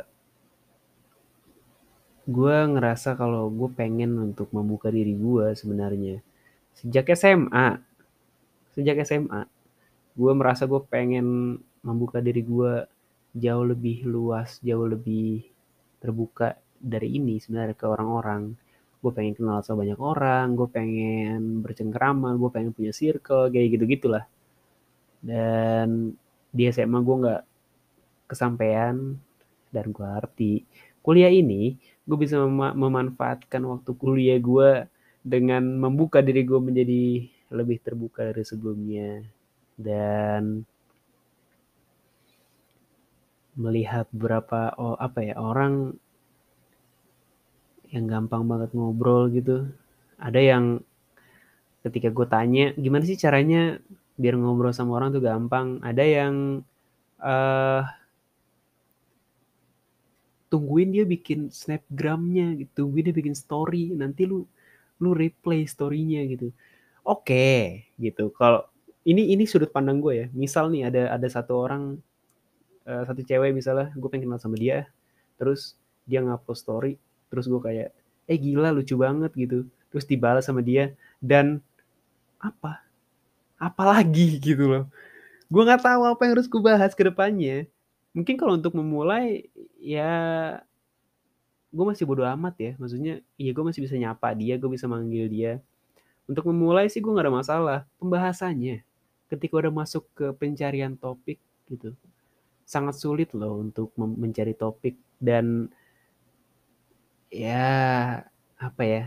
gue 2.24 2.58
ngerasa 2.72 3.20
kalau 3.20 3.52
gue 3.52 3.68
pengen 3.74 4.16
untuk 4.22 4.48
membuka 4.54 4.88
diri 4.94 5.14
gue 5.18 5.54
sebenarnya. 5.58 6.22
Sejak 6.74 7.14
SMA 7.18 7.94
sejak 8.74 9.06
SMA 9.06 9.46
gue 10.14 10.32
merasa 10.34 10.66
gue 10.66 10.82
pengen 10.90 11.58
membuka 11.86 12.22
diri 12.22 12.42
gue 12.42 12.86
jauh 13.38 13.66
lebih 13.66 14.06
luas 14.06 14.58
jauh 14.62 14.86
lebih 14.86 15.46
terbuka 16.02 16.58
dari 16.78 17.18
ini 17.18 17.38
sebenarnya 17.42 17.78
ke 17.78 17.86
orang-orang 17.86 18.58
gue 19.04 19.12
pengen 19.12 19.36
kenal 19.38 19.60
sama 19.62 19.84
banyak 19.84 20.00
orang 20.00 20.48
gue 20.56 20.68
pengen 20.72 21.60
bercengkrama 21.64 22.30
gue 22.40 22.50
pengen 22.56 22.72
punya 22.72 22.92
circle 22.96 23.52
kayak 23.52 23.68
gitu 23.76 23.84
gitulah 23.94 24.26
Dan 25.24 26.16
di 26.56 26.64
SMA 26.72 27.00
gue 27.08 27.16
nggak 27.24 27.44
kesampaian 28.32 28.96
dan 29.74 29.86
gue 29.96 30.08
arti 30.08 30.54
kuliah 31.04 31.32
ini 31.32 31.76
gue 32.08 32.18
bisa 32.20 32.36
mem 32.40 32.76
memanfaatkan 32.76 33.64
waktu 33.68 33.92
kuliah 33.96 34.40
gue 34.40 34.88
dengan 35.24 35.64
membuka 35.64 36.20
diri 36.20 36.44
gue 36.44 36.60
menjadi 36.60 37.04
lebih 37.54 37.78
terbuka 37.80 38.28
dari 38.32 38.44
sebelumnya. 38.44 39.24
Dan 39.80 40.68
melihat 43.54 44.10
berapa 44.10 44.74
oh 44.82 44.98
apa 44.98 45.20
ya 45.22 45.36
orang 45.38 45.94
yang 47.94 48.10
gampang 48.10 48.44
banget 48.50 48.74
ngobrol 48.74 49.30
gitu. 49.30 49.70
Ada 50.18 50.42
yang 50.42 50.82
ketika 51.86 52.10
gue 52.10 52.26
tanya 52.26 52.74
gimana 52.74 53.04
sih 53.06 53.20
caranya 53.20 53.78
biar 54.18 54.36
ngobrol 54.40 54.74
sama 54.74 54.98
orang 54.98 55.14
tuh 55.14 55.22
gampang? 55.22 55.78
Ada 55.86 56.04
yang 56.04 56.66
uh, 57.22 57.86
tungguin 60.50 60.94
dia 60.94 61.06
bikin 61.06 61.50
snapgramnya 61.50 62.54
gitu 62.62 62.86
tungguin 62.86 63.10
dia 63.10 63.16
bikin 63.16 63.34
story 63.34 63.90
nanti 63.98 64.26
lu 64.26 64.46
lu 64.98 65.14
replay 65.14 65.70
storynya 65.70 66.26
gitu. 66.30 66.50
Oke 67.04 67.30
okay, 67.30 67.62
gitu. 68.02 68.34
Kalau 68.34 68.66
ini 69.06 69.36
ini 69.36 69.44
sudut 69.46 69.70
pandang 69.70 70.02
gue 70.02 70.14
ya. 70.14 70.28
Misal 70.34 70.74
nih 70.74 70.90
ada 70.90 71.02
ada 71.14 71.28
satu 71.30 71.54
orang 71.62 72.02
uh, 72.88 73.04
satu 73.08 73.22
cewek 73.24 73.52
misalnya 73.56 73.92
gue 73.96 74.10
pengen 74.10 74.30
kenal 74.30 74.40
sama 74.40 74.56
dia 74.60 74.88
terus 75.40 75.76
dia 76.04 76.20
ngupload 76.20 76.58
story 76.58 76.94
terus 77.34 77.50
gue 77.50 77.58
kayak 77.58 77.90
eh 78.30 78.38
gila 78.38 78.70
lucu 78.70 78.94
banget 78.94 79.34
gitu. 79.34 79.66
Terus 79.90 80.06
dibalas 80.06 80.46
sama 80.46 80.62
dia 80.62 80.94
dan 81.18 81.58
apa? 82.38 82.86
Apalagi 83.58 84.38
gitu 84.54 84.70
loh. 84.70 84.86
Gue 85.50 85.66
nggak 85.66 85.82
tahu 85.82 86.06
apa 86.06 86.22
yang 86.30 86.38
harus 86.38 86.46
gue 86.46 86.62
bahas 86.62 86.94
ke 86.94 87.02
depannya. 87.02 87.66
Mungkin 88.14 88.38
kalau 88.38 88.54
untuk 88.62 88.78
memulai 88.78 89.50
ya 89.82 90.14
gue 91.74 91.86
masih 91.90 92.06
bodo 92.06 92.22
amat 92.22 92.54
ya. 92.62 92.72
Maksudnya 92.78 93.26
iya 93.42 93.50
gue 93.50 93.66
masih 93.66 93.82
bisa 93.82 93.98
nyapa 93.98 94.38
dia 94.38 94.62
gue 94.62 94.70
bisa 94.70 94.86
manggil 94.86 95.26
dia. 95.26 95.58
Untuk 96.30 96.46
memulai 96.46 96.86
sih 96.94 97.02
gue 97.02 97.10
gak 97.10 97.26
ada 97.26 97.34
masalah. 97.34 97.80
Pembahasannya 97.98 98.86
ketika 99.34 99.58
udah 99.58 99.74
masuk 99.74 100.06
ke 100.14 100.30
pencarian 100.38 100.94
topik 100.94 101.42
gitu 101.66 101.98
sangat 102.64 102.96
sulit 102.96 103.30
loh 103.36 103.60
untuk 103.60 103.92
mencari 103.98 104.56
topik. 104.56 104.96
Dan 105.20 105.70
ya 107.34 107.66
apa 108.62 108.84
ya 108.86 109.04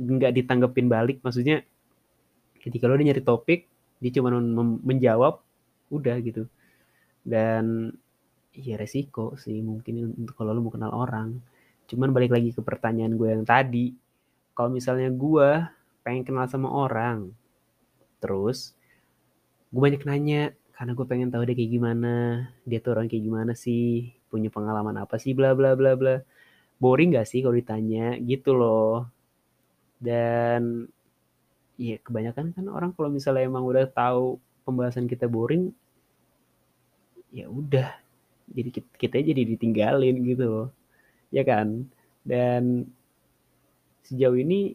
nggak 0.00 0.32
ditanggepin 0.32 0.88
balik. 0.88 1.20
Maksudnya 1.20 1.60
ketika 2.64 2.88
lo 2.88 2.96
udah 2.96 3.06
nyari 3.12 3.22
topik 3.22 3.68
dia 4.00 4.10
cuma 4.16 4.32
menjawab 4.80 5.44
udah 5.92 6.16
gitu. 6.24 6.48
Dan 7.20 7.92
ya 8.56 8.74
resiko 8.80 9.36
sih 9.36 9.60
mungkin 9.60 10.16
untuk 10.16 10.34
kalau 10.34 10.56
lo 10.56 10.64
mau 10.64 10.72
kenal 10.72 10.96
orang. 10.96 11.36
Cuman 11.84 12.12
balik 12.16 12.32
lagi 12.32 12.56
ke 12.56 12.64
pertanyaan 12.64 13.14
gue 13.20 13.28
yang 13.28 13.44
tadi 13.44 13.92
kalau 14.56 14.72
misalnya 14.72 15.12
gue 15.12 15.48
pengen 16.02 16.24
kenal 16.24 16.48
sama 16.48 16.72
orang 16.72 17.30
terus 18.18 18.74
gue 19.68 19.78
banyak 19.78 20.02
nanya 20.08 20.56
karena 20.72 20.96
gue 20.96 21.06
pengen 21.06 21.28
tahu 21.28 21.44
dia 21.44 21.54
kayak 21.58 21.72
gimana? 21.74 22.14
Dia 22.64 22.78
tuh 22.80 22.96
orang 22.96 23.12
kayak 23.12 23.24
gimana 23.28 23.52
sih? 23.52 24.14
Punya 24.32 24.48
pengalaman 24.48 24.96
apa 25.00 25.20
sih? 25.20 25.36
Bla 25.36 25.52
bla 25.52 25.74
bla 25.76 25.92
bla 25.98 26.22
boring 26.78 27.14
gak 27.14 27.28
sih 27.28 27.42
kalau 27.42 27.54
ditanya? 27.58 28.16
Gitu 28.18 28.54
loh. 28.54 29.06
Dan 29.98 30.86
ya 31.78 31.98
kebanyakan 32.02 32.54
kan 32.54 32.66
orang 32.70 32.90
kalau 32.94 33.10
misalnya 33.10 33.46
emang 33.46 33.62
udah 33.66 33.86
tahu 33.86 34.42
pembahasan 34.66 35.06
kita 35.06 35.30
boring 35.30 35.70
ya 37.30 37.46
udah 37.46 37.94
jadi 38.48 38.70
kita, 38.72 39.20
jadi 39.20 39.42
ditinggalin 39.44 40.16
gitu 40.24 40.44
loh. 40.48 40.68
Ya 41.28 41.44
kan? 41.44 41.86
Dan 42.24 42.88
sejauh 44.08 44.40
ini 44.40 44.72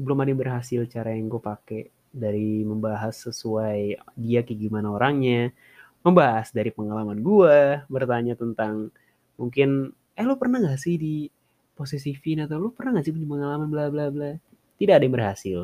belum 0.00 0.24
ada 0.24 0.30
yang 0.32 0.40
berhasil 0.42 0.80
cara 0.90 1.14
yang 1.14 1.30
gue 1.30 1.38
pakai 1.38 1.82
dari 2.10 2.66
membahas 2.66 3.14
sesuai 3.30 4.00
dia 4.18 4.42
kayak 4.42 4.58
gimana 4.58 4.90
orangnya 4.90 5.54
membahas 6.02 6.50
dari 6.50 6.74
pengalaman 6.74 7.22
gue 7.22 7.86
bertanya 7.86 8.34
tentang 8.34 8.90
mungkin 9.38 9.94
eh 10.20 10.26
lo 10.28 10.36
pernah 10.36 10.60
gak 10.60 10.76
sih 10.76 11.00
di 11.00 11.24
posisi 11.72 12.12
Vin 12.12 12.44
atau 12.44 12.60
lo 12.60 12.68
pernah 12.76 13.00
gak 13.00 13.08
sih 13.08 13.12
punya 13.16 13.26
pengalaman 13.26 13.68
bla 13.72 13.88
bla 13.88 14.12
bla? 14.12 14.36
Tidak 14.76 14.92
ada 14.92 15.04
yang 15.04 15.16
berhasil. 15.16 15.60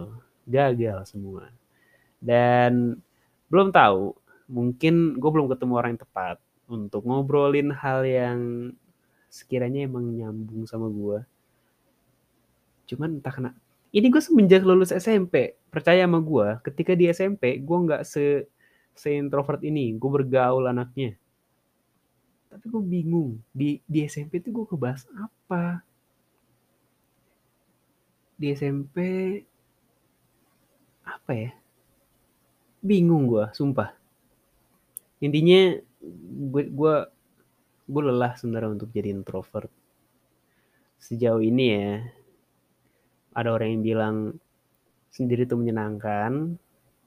Gagal 0.49 1.12
semua. 1.12 1.53
Dan 2.16 2.97
belum 3.53 3.71
tahu 3.71 4.16
mungkin 4.51 5.19
gue 5.19 5.31
belum 5.31 5.51
ketemu 5.51 5.73
orang 5.75 5.90
yang 5.95 6.03
tepat 6.03 6.37
untuk 6.66 7.03
ngobrolin 7.07 7.71
hal 7.75 8.03
yang 8.03 8.38
sekiranya 9.31 9.87
emang 9.87 10.07
nyambung 10.14 10.66
sama 10.66 10.87
gue 10.90 11.19
cuman 12.87 13.19
entah 13.19 13.35
kena 13.35 13.51
ini 13.90 14.07
gue 14.07 14.23
semenjak 14.23 14.62
lulus 14.62 14.95
SMP 14.95 15.59
percaya 15.71 16.07
sama 16.07 16.23
gue 16.23 16.62
ketika 16.71 16.95
di 16.95 17.11
SMP 17.11 17.59
gue 17.59 17.79
nggak 17.87 18.03
se 18.07 18.47
se 18.95 19.09
introvert 19.14 19.62
ini 19.66 19.99
gue 19.99 20.11
bergaul 20.11 20.71
anaknya 20.71 21.19
tapi 22.47 22.65
gue 22.71 22.83
bingung 22.83 23.43
di 23.51 23.83
di 23.85 24.07
SMP 24.07 24.39
tuh 24.39 24.53
gue 24.63 24.67
kebahas 24.71 25.05
apa? 25.19 25.83
Di 28.37 28.53
SMP 28.55 28.97
apa 31.03 31.33
ya? 31.35 31.51
Bingung 32.83 33.27
gue 33.27 33.47
sumpah. 33.51 33.93
Intinya 35.21 35.75
gue 36.53 36.63
gue 36.71 36.95
gue 37.87 38.03
lelah 38.03 38.33
sebenarnya 38.39 38.79
untuk 38.79 38.91
jadi 38.95 39.11
introvert. 39.11 39.71
Sejauh 41.03 41.43
ini 41.43 41.65
ya 41.71 42.03
ada 43.37 43.53
orang 43.53 43.79
yang 43.79 43.83
bilang 43.85 44.17
sendiri 45.11 45.45
itu 45.45 45.59
menyenangkan. 45.59 46.57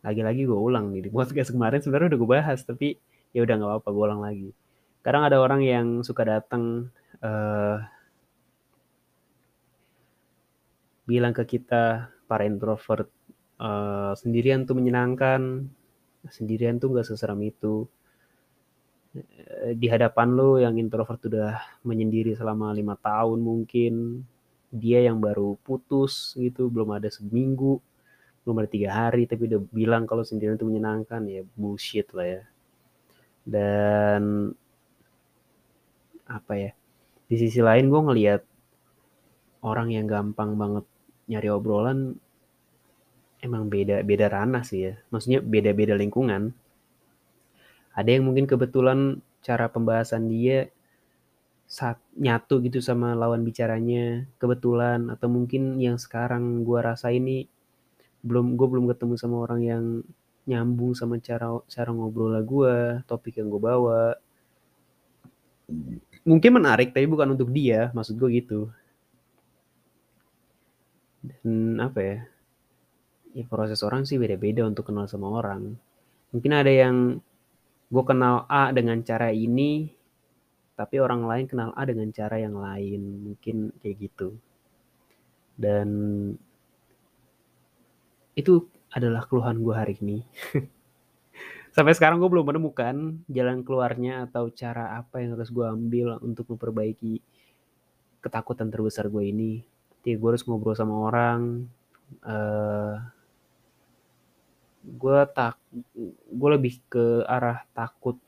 Lagi-lagi 0.05 0.47
gue 0.47 0.55
ulang 0.55 0.95
nih 0.95 1.07
di 1.07 1.09
podcast 1.11 1.51
kemarin 1.51 1.83
sebenarnya 1.83 2.15
udah 2.15 2.19
gue 2.19 2.29
bahas 2.31 2.59
tapi 2.63 2.95
ya 3.35 3.43
udah 3.43 3.55
nggak 3.59 3.69
apa-apa 3.69 3.89
gue 3.91 4.03
ulang 4.07 4.23
lagi 4.23 4.49
kadang 5.01 5.23
ada 5.25 5.39
orang 5.39 5.61
yang 5.63 6.03
suka 6.03 6.27
datang 6.27 6.91
uh, 7.23 7.79
bilang 11.09 11.33
ke 11.33 11.43
kita 11.57 12.13
para 12.29 12.45
introvert 12.45 13.09
uh, 13.57 14.13
sendirian 14.13 14.69
tuh 14.69 14.77
menyenangkan 14.77 15.65
sendirian 16.27 16.77
tuh 16.77 16.93
gak 16.93 17.07
seseram 17.07 17.39
itu. 17.41 17.87
Eh, 19.17 19.73
di 19.73 19.89
hadapan 19.89 20.37
lo 20.37 20.61
yang 20.61 20.77
introvert 20.77 21.17
udah 21.25 21.81
menyendiri 21.81 22.37
selama 22.37 22.69
lima 22.77 22.93
tahun 22.93 23.41
mungkin 23.41 24.21
dia 24.69 25.01
yang 25.01 25.17
baru 25.17 25.57
putus 25.65 26.37
gitu 26.37 26.69
belum 26.69 26.93
ada 26.93 27.09
seminggu 27.09 27.81
belum 28.45 28.61
ada 28.61 28.69
tiga 28.69 28.89
hari 28.93 29.25
tapi 29.25 29.49
udah 29.49 29.61
bilang 29.73 30.05
kalau 30.05 30.21
sendirian 30.21 30.61
itu 30.61 30.67
menyenangkan 30.69 31.25
ya 31.25 31.41
bullshit 31.57 32.05
lah 32.13 32.27
ya. 32.37 32.43
Dan 33.49 34.53
apa 36.29 36.53
ya 36.53 36.71
di 37.29 37.35
sisi 37.37 37.61
lain 37.61 37.89
gue 37.89 38.01
ngelihat 38.01 38.41
orang 39.65 39.91
yang 39.91 40.05
gampang 40.07 40.55
banget 40.55 40.85
nyari 41.29 41.49
obrolan 41.51 42.15
emang 43.39 43.71
beda 43.71 44.03
beda 44.03 44.27
ranah 44.31 44.63
sih 44.63 44.91
ya. 44.91 44.93
Maksudnya 45.11 45.39
beda 45.43 45.71
beda 45.71 45.93
lingkungan. 45.95 46.51
Ada 47.95 48.09
yang 48.19 48.27
mungkin 48.27 48.47
kebetulan 48.47 49.19
cara 49.43 49.71
pembahasan 49.71 50.27
dia 50.31 50.71
saat 51.69 52.01
nyatu 52.17 52.65
gitu 52.65 52.81
sama 52.81 53.13
lawan 53.13 53.45
bicaranya 53.45 54.25
kebetulan 54.41 55.13
atau 55.13 55.29
mungkin 55.29 55.77
yang 55.77 56.01
sekarang 56.01 56.65
gue 56.65 56.79
rasa 56.81 57.13
ini 57.13 57.45
belum 58.25 58.57
gue 58.57 58.67
belum 58.67 58.89
ketemu 58.89 59.13
sama 59.21 59.45
orang 59.45 59.61
yang 59.61 59.83
nyambung 60.49 60.97
sama 60.97 61.21
cara 61.21 61.61
cara 61.69 61.93
ngobrol 61.93 62.33
gue 62.41 63.05
topik 63.05 63.37
yang 63.37 63.53
gue 63.53 63.61
bawa 63.61 64.17
mungkin 66.29 66.61
menarik 66.61 66.93
tapi 66.93 67.09
bukan 67.09 67.33
untuk 67.33 67.49
dia. 67.49 67.89
Maksud 67.97 68.13
gue 68.21 68.29
gitu. 68.37 68.69
Dan 71.25 71.81
apa 71.81 71.99
ya? 71.99 72.17
Ya 73.33 73.43
proses 73.49 73.81
orang 73.81 74.05
sih 74.05 74.21
beda-beda 74.21 74.61
untuk 74.69 74.93
kenal 74.93 75.09
sama 75.09 75.33
orang. 75.33 75.73
Mungkin 76.29 76.53
ada 76.53 76.69
yang 76.69 77.17
gue 77.89 78.03
kenal 78.05 78.45
A 78.45 78.69
dengan 78.69 79.01
cara 79.01 79.33
ini 79.33 79.89
tapi 80.77 80.95
orang 81.01 81.25
lain 81.25 81.45
kenal 81.49 81.73
A 81.73 81.81
dengan 81.89 82.13
cara 82.13 82.37
yang 82.37 82.53
lain. 82.53 83.33
Mungkin 83.33 83.73
kayak 83.81 83.97
gitu. 83.97 84.37
Dan 85.57 85.89
itu 88.37 88.69
adalah 88.93 89.27
keluhan 89.27 89.59
gue 89.59 89.75
hari 89.75 89.99
ini 89.99 90.23
sampai 91.79 91.95
sekarang 91.95 92.19
gue 92.19 92.27
belum 92.27 92.43
menemukan 92.43 93.23
jalan 93.31 93.63
keluarnya 93.63 94.27
atau 94.27 94.51
cara 94.51 94.99
apa 94.99 95.23
yang 95.23 95.39
harus 95.39 95.47
gue 95.47 95.63
ambil 95.63 96.19
untuk 96.19 96.51
memperbaiki 96.51 97.23
ketakutan 98.19 98.67
terbesar 98.67 99.07
gue 99.07 99.23
ini. 99.23 99.63
Jadi 100.03 100.19
gue 100.19 100.27
harus 100.27 100.43
ngobrol 100.43 100.75
sama 100.75 101.07
orang, 101.07 101.71
uh, 102.27 102.99
gue 104.83 105.19
tak 105.31 105.55
gue 106.27 106.49
lebih 106.51 106.83
ke 106.91 107.23
arah 107.23 107.63
takut 107.71 108.19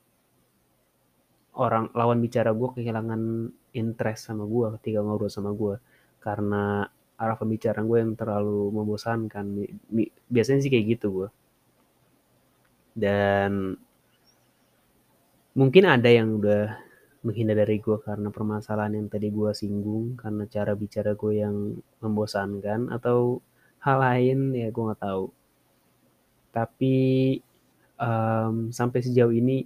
orang 1.51 1.91
lawan 1.91 2.23
bicara 2.23 2.55
gue 2.55 2.71
kehilangan 2.71 3.51
interest 3.75 4.31
sama 4.31 4.47
gue 4.47 4.79
ketika 4.79 5.03
ngobrol 5.03 5.27
sama 5.27 5.51
gue 5.51 5.75
karena 6.23 6.87
arah 7.19 7.35
pembicaraan 7.35 7.83
gue 7.83 7.99
yang 7.99 8.15
terlalu 8.15 8.71
membosankan. 8.71 9.43
Biasanya 10.31 10.63
sih 10.63 10.71
kayak 10.71 10.87
gitu 10.95 11.07
gue 11.11 11.29
dan 12.95 13.75
mungkin 15.51 15.83
ada 15.87 16.07
yang 16.07 16.39
udah 16.39 16.79
menghindar 17.21 17.61
dari 17.61 17.77
gue 17.77 17.97
karena 18.01 18.33
permasalahan 18.33 18.97
yang 18.97 19.07
tadi 19.11 19.29
gue 19.29 19.51
singgung 19.53 20.17
karena 20.17 20.49
cara 20.49 20.73
bicara 20.73 21.13
gue 21.13 21.33
yang 21.37 21.77
membosankan 22.01 22.89
atau 22.89 23.43
hal 23.83 23.97
lain 24.01 24.57
ya 24.57 24.67
gue 24.73 24.83
nggak 24.83 25.01
tahu. 25.01 25.25
Tapi 26.51 26.97
um, 28.01 28.73
sampai 28.73 28.99
sejauh 29.05 29.31
ini 29.31 29.63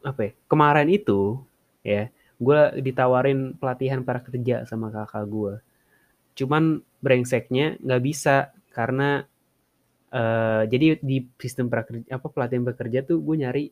apa 0.00 0.20
ya 0.30 0.32
kemarin 0.48 0.88
itu 0.88 1.36
ya 1.84 2.08
gue 2.36 2.60
ditawarin 2.80 3.56
pelatihan 3.56 4.00
para 4.00 4.24
kerja 4.24 4.64
sama 4.64 4.88
kakak 4.88 5.24
gue 5.28 5.54
cuman 6.36 6.80
brengseknya 7.00 7.80
nggak 7.80 8.02
bisa 8.04 8.56
karena 8.72 9.24
uh, 10.12 10.62
jadi 10.68 11.00
di 11.02 11.26
sistem 11.40 11.66
prakerja 11.72 12.06
apa 12.12 12.26
pelatihan 12.30 12.62
bekerja 12.66 13.02
tuh 13.06 13.18
gue 13.22 13.36
nyari 13.42 13.64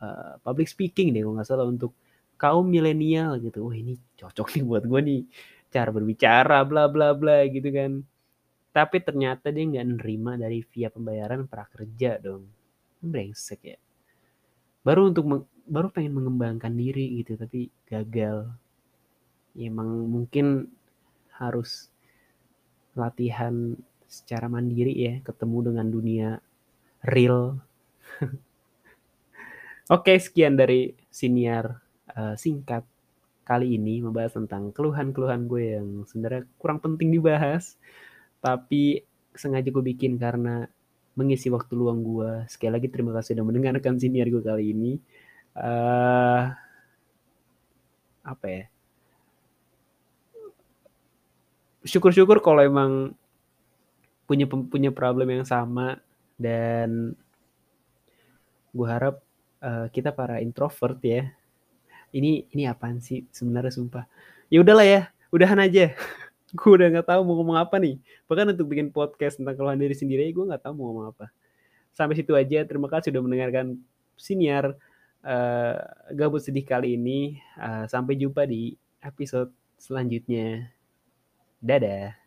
uh, 0.00 0.36
public 0.42 0.68
speaking 0.68 1.12
deh 1.14 1.22
gue 1.24 1.32
nggak 1.32 1.48
salah 1.48 1.68
untuk 1.68 1.94
kaum 2.40 2.64
milenial 2.64 3.36
gitu. 3.40 3.68
Wah 3.68 3.76
ini 3.76 4.00
cocok 4.16 4.56
nih 4.56 4.64
buat 4.64 4.84
gue 4.88 5.00
nih. 5.04 5.20
Cara 5.70 5.92
berbicara 5.92 6.64
bla 6.64 6.88
bla 6.88 7.12
bla 7.12 7.44
gitu 7.52 7.68
kan. 7.68 8.00
Tapi 8.72 8.96
ternyata 9.04 9.52
dia 9.52 9.64
nggak 9.68 9.86
nerima 10.00 10.40
dari 10.40 10.64
via 10.64 10.88
pembayaran 10.88 11.44
prakerja 11.44 12.16
dong. 12.22 12.48
Brengsek 13.04 13.60
ya. 13.60 13.78
Baru 14.80 15.12
untuk 15.12 15.48
baru 15.68 15.92
pengen 15.92 16.16
mengembangkan 16.16 16.72
diri 16.72 17.20
gitu 17.20 17.36
tapi 17.36 17.68
gagal. 17.84 18.48
Ya 19.52 19.68
emang 19.68 20.08
mungkin 20.08 20.72
harus 21.36 21.92
latihan 22.96 23.76
secara 24.10 24.50
mandiri 24.50 24.90
ya 24.90 25.14
ketemu 25.22 25.70
dengan 25.70 25.86
dunia 25.86 26.28
real. 27.06 27.62
Oke 29.94 30.18
sekian 30.18 30.58
dari 30.58 30.98
siniar 31.14 31.78
uh, 32.18 32.34
singkat 32.34 32.82
kali 33.46 33.78
ini 33.78 34.02
membahas 34.02 34.34
tentang 34.34 34.74
keluhan-keluhan 34.74 35.46
gue 35.46 35.62
yang 35.78 35.88
sebenarnya 36.10 36.42
kurang 36.58 36.82
penting 36.82 37.14
dibahas. 37.14 37.78
Tapi 38.42 39.06
sengaja 39.34 39.70
gue 39.70 39.84
bikin 39.94 40.18
karena 40.18 40.66
mengisi 41.14 41.46
waktu 41.50 41.74
luang 41.78 42.02
gue. 42.02 42.46
Sekali 42.50 42.74
lagi 42.74 42.88
terima 42.90 43.14
kasih 43.14 43.38
sudah 43.38 43.46
mendengarkan 43.46 43.98
siniar 43.98 44.26
gue 44.26 44.42
kali 44.42 44.74
ini. 44.74 44.92
Uh, 45.54 46.50
apa 48.26 48.46
ya? 48.46 48.64
Syukur-syukur 51.82 52.44
kalau 52.44 52.62
emang 52.62 53.18
punya 54.30 54.46
punya 54.46 54.94
problem 54.94 55.26
yang 55.26 55.42
sama 55.42 55.98
dan 56.38 57.18
gue 58.70 58.86
harap 58.86 59.18
uh, 59.58 59.90
kita 59.90 60.14
para 60.14 60.38
introvert 60.38 61.02
ya 61.02 61.26
ini 62.14 62.46
ini 62.54 62.70
apaan 62.70 63.02
sih 63.02 63.26
sebenarnya 63.34 63.74
sumpah 63.74 64.06
ya 64.46 64.62
udahlah 64.62 64.86
ya 64.86 65.02
udahan 65.34 65.58
aja 65.58 65.90
gue 66.58 66.70
udah 66.70 66.86
nggak 66.94 67.10
tahu 67.10 67.20
mau 67.26 67.34
ngomong 67.42 67.58
apa 67.58 67.82
nih 67.82 67.98
bahkan 68.30 68.54
untuk 68.54 68.70
bikin 68.70 68.94
podcast 68.94 69.42
tentang 69.42 69.58
keluhan 69.58 69.82
diri 69.82 69.98
sendiri 69.98 70.30
gue 70.30 70.46
nggak 70.46 70.62
tahu 70.62 70.78
mau 70.78 70.94
ngomong 70.94 71.06
apa 71.10 71.26
sampai 71.90 72.14
situ 72.14 72.38
aja 72.38 72.62
terima 72.62 72.86
kasih 72.86 73.10
sudah 73.10 73.22
mendengarkan 73.26 73.74
siniar 74.14 74.78
uh, 75.24 75.76
gabut 76.12 76.44
sedih 76.44 76.64
kali 76.64 76.96
ini. 77.00 77.40
Uh, 77.56 77.88
sampai 77.88 78.20
jumpa 78.20 78.44
di 78.44 78.76
episode 79.00 79.52
selanjutnya. 79.80 80.68
Dadah. 81.60 82.19